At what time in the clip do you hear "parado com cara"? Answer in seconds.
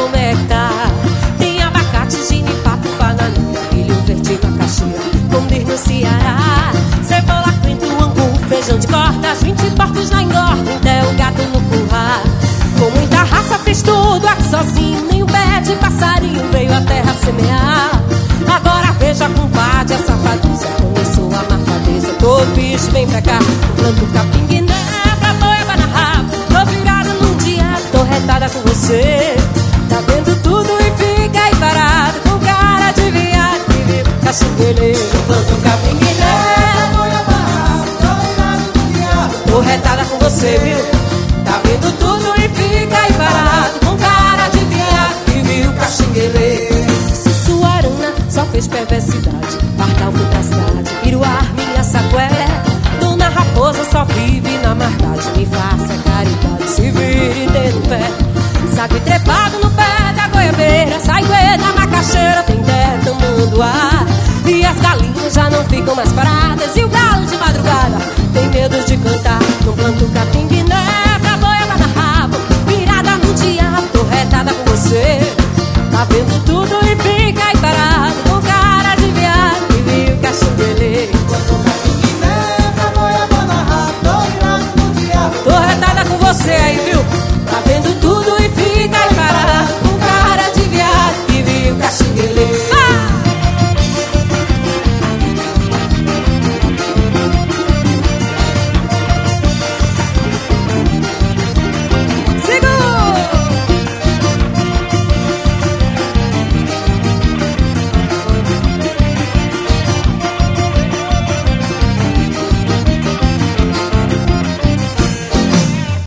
43.12-44.48